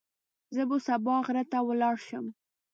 [0.55, 2.25] زه به سبا غر ته ولاړ شم.